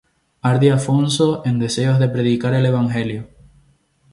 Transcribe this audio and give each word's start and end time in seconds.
Ardía 0.41 0.73
Alfonso 0.73 1.43
en 1.45 1.59
deseos 1.59 1.99
de 1.99 2.09
predicar 2.09 2.55
el 2.55 2.65
evangelio. 2.65 3.27